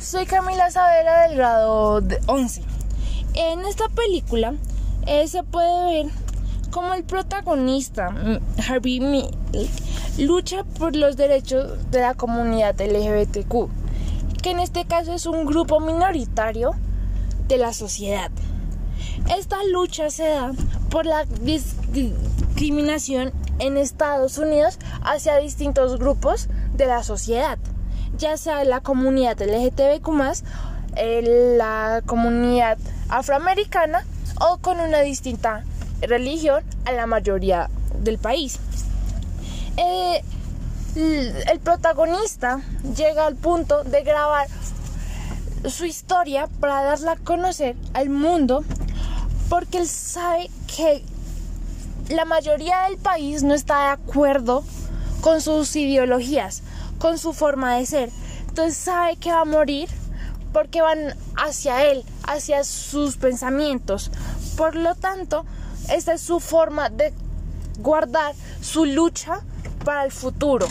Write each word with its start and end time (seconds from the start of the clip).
Soy 0.00 0.24
Camila 0.24 0.70
Sabela 0.70 1.28
del 1.28 1.36
grado 1.36 2.00
11. 2.26 2.62
En 3.34 3.60
esta 3.66 3.86
película 3.90 4.54
eh, 5.06 5.28
se 5.28 5.42
puede 5.42 6.04
ver 6.04 6.12
cómo 6.70 6.94
el 6.94 7.04
protagonista, 7.04 8.08
Harvey 8.66 9.00
Milk, 9.00 9.36
lucha 10.16 10.64
por 10.64 10.96
los 10.96 11.18
derechos 11.18 11.90
de 11.90 12.00
la 12.00 12.14
comunidad 12.14 12.80
LGBTQ, 12.80 13.68
que 14.42 14.52
en 14.52 14.60
este 14.60 14.86
caso 14.86 15.12
es 15.12 15.26
un 15.26 15.44
grupo 15.44 15.80
minoritario 15.80 16.70
de 17.46 17.58
la 17.58 17.74
sociedad. 17.74 18.30
Esta 19.36 19.58
lucha 19.70 20.08
se 20.08 20.30
da 20.30 20.52
por 20.88 21.04
la 21.04 21.26
discriminación 21.26 23.32
en 23.58 23.76
Estados 23.76 24.38
Unidos 24.38 24.78
hacia 25.02 25.36
distintos 25.36 25.98
grupos 25.98 26.48
de 26.72 26.86
la 26.86 27.02
sociedad, 27.02 27.58
ya 28.18 28.36
sea 28.36 28.64
la 28.64 28.80
comunidad 28.80 29.40
LGTBQ, 29.40 30.42
eh, 30.96 31.54
la 31.56 32.02
comunidad 32.06 32.78
afroamericana 33.08 34.04
o 34.40 34.58
con 34.58 34.80
una 34.80 35.00
distinta 35.00 35.64
religión 36.00 36.64
a 36.84 36.92
la 36.92 37.06
mayoría 37.06 37.68
del 38.02 38.18
país. 38.18 38.58
Eh, 39.76 40.22
el 40.96 41.60
protagonista 41.60 42.60
llega 42.96 43.26
al 43.26 43.36
punto 43.36 43.84
de 43.84 44.02
grabar 44.02 44.48
su 45.68 45.84
historia 45.84 46.48
para 46.58 46.82
darla 46.82 47.12
a 47.12 47.16
conocer 47.16 47.76
al 47.92 48.08
mundo 48.08 48.64
porque 49.48 49.78
él 49.78 49.88
sabe 49.88 50.50
que 50.66 51.04
la 52.08 52.24
mayoría 52.24 52.88
del 52.88 52.98
país 52.98 53.42
no 53.42 53.54
está 53.54 53.78
de 53.78 53.90
acuerdo 53.90 54.64
con 55.20 55.40
sus 55.40 55.76
ideologías, 55.76 56.62
con 57.00 57.18
su 57.18 57.32
forma 57.32 57.74
de 57.76 57.86
ser. 57.86 58.10
Entonces 58.46 58.76
sabe 58.76 59.16
que 59.16 59.32
va 59.32 59.40
a 59.40 59.44
morir 59.44 59.88
porque 60.52 60.82
van 60.82 61.16
hacia 61.36 61.84
él, 61.84 62.04
hacia 62.28 62.62
sus 62.62 63.16
pensamientos. 63.16 64.12
Por 64.56 64.76
lo 64.76 64.94
tanto, 64.94 65.44
esta 65.88 66.12
es 66.12 66.20
su 66.20 66.38
forma 66.38 66.90
de 66.90 67.12
guardar 67.78 68.34
su 68.60 68.84
lucha 68.84 69.40
para 69.84 70.04
el 70.04 70.12
futuro. 70.12 70.68